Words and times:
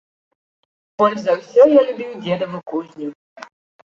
Больш 1.01 1.19
за 1.25 1.35
ўсё 1.39 1.67
я 1.71 1.81
любіў 1.89 2.15
дзедаву 2.23 2.59
кузню. 2.73 3.11